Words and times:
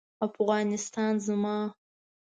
افغانستان 0.27 1.13
زما 1.27 1.57